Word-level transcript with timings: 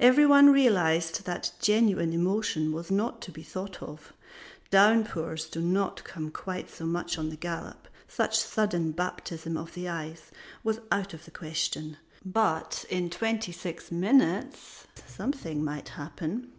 Every 0.00 0.24
one 0.24 0.50
realized 0.50 1.26
that 1.26 1.52
genuine 1.60 2.14
emotion 2.14 2.72
was 2.72 2.90
not 2.90 3.20
to 3.20 3.30
be 3.30 3.42
thought 3.42 3.82
of; 3.82 4.14
downpours 4.70 5.44
do 5.46 5.60
not 5.60 6.02
come 6.04 6.30
quite 6.30 6.70
so 6.70 6.86
much 6.86 7.18
on 7.18 7.28
the 7.28 7.36
gallop; 7.36 7.86
such 8.08 8.38
sudden 8.38 8.92
baptism 8.92 9.58
of 9.58 9.74
the 9.74 9.90
eyes 9.90 10.30
was 10.64 10.80
out 10.90 11.12
of 11.12 11.26
the 11.26 11.30
question; 11.30 11.98
but 12.24 12.86
in 12.88 13.10
twenty 13.10 13.52
six 13.52 13.92
minutes 13.92 14.86
something 15.06 15.62
might 15.62 15.90
happen. 15.90 16.50